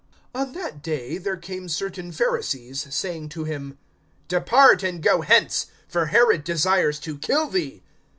(31)On 0.33 0.53
that 0.55 0.81
day 0.81 1.19
there 1.19 1.37
came 1.37 1.69
certain 1.69 2.11
Pharisees, 2.11 2.87
saying 2.91 3.29
to 3.29 3.43
him: 3.43 3.77
Depart, 4.29 4.81
and 4.81 4.99
go 4.99 5.21
hence; 5.21 5.67
for 5.87 6.07
Herod 6.07 6.43
desires 6.43 6.97
to 7.01 7.19
kill 7.19 7.47
thee. 7.47 7.83